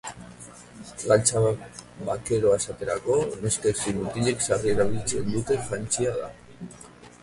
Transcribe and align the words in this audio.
Galtza 1.09 1.43
bakeroa 2.07 2.57
esaterako, 2.63 3.19
neskek 3.45 3.81
zein 3.85 4.03
mutilek 4.07 4.43
sarri 4.49 4.77
erabiltze 4.77 5.27
duten 5.33 5.67
jantzia 5.71 6.21
da. 6.23 6.37